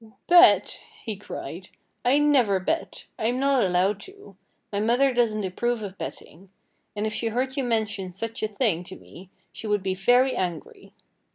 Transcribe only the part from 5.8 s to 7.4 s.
of betting. And if she